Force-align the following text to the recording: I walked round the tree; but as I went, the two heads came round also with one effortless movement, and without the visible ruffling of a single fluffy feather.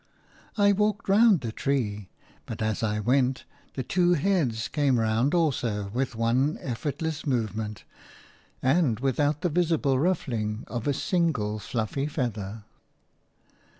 I 0.57 0.71
walked 0.71 1.07
round 1.07 1.41
the 1.41 1.51
tree; 1.51 2.09
but 2.47 2.59
as 2.59 2.81
I 2.81 2.99
went, 2.99 3.45
the 3.75 3.83
two 3.83 4.13
heads 4.15 4.67
came 4.67 4.99
round 4.99 5.35
also 5.35 5.89
with 5.93 6.15
one 6.15 6.57
effortless 6.59 7.27
movement, 7.27 7.83
and 8.63 8.99
without 8.99 9.41
the 9.41 9.49
visible 9.49 9.99
ruffling 9.99 10.63
of 10.65 10.87
a 10.87 10.93
single 10.95 11.59
fluffy 11.59 12.07
feather. 12.07 12.63